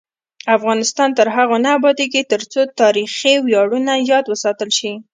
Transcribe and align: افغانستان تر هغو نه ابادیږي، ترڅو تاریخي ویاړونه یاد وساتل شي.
افغانستان 0.57 1.09
تر 1.17 1.27
هغو 1.35 1.57
نه 1.65 1.69
ابادیږي، 1.77 2.21
ترڅو 2.31 2.61
تاریخي 2.81 3.33
ویاړونه 3.45 3.93
یاد 4.11 4.25
وساتل 4.27 4.69
شي. 4.77 4.91